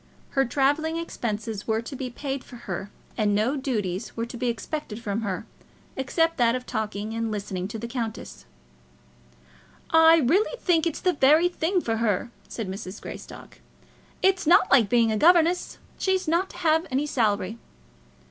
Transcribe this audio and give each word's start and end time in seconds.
Her 0.31 0.45
travelling 0.45 0.97
expenses 0.97 1.67
were 1.67 1.83
to 1.83 1.95
be 1.95 2.09
paid 2.09 2.43
for 2.43 2.55
her, 2.55 2.89
and 3.17 3.35
no 3.35 3.55
duties 3.55 4.17
were 4.17 4.25
to 4.25 4.35
be 4.35 4.47
expected 4.47 4.99
from 4.99 5.21
her, 5.21 5.45
except 5.95 6.37
that 6.37 6.55
of 6.55 6.65
talking 6.65 7.13
and 7.13 7.29
listening 7.31 7.67
to 7.67 7.77
the 7.77 7.87
countess. 7.87 8.45
"I 9.91 10.17
really 10.17 10.57
think 10.57 10.87
it's 10.87 11.01
the 11.01 11.13
very 11.13 11.49
thing 11.49 11.81
for 11.81 11.97
her," 11.97 12.31
said 12.49 12.67
Mrs. 12.67 12.99
Greystock. 12.99 13.59
"It's 14.23 14.47
not 14.47 14.71
like 14.71 14.89
being 14.89 15.11
a 15.11 15.17
governess. 15.17 15.77
She's 15.99 16.27
not 16.27 16.49
to 16.49 16.57
have 16.57 16.87
any 16.89 17.05
salary." 17.05 17.59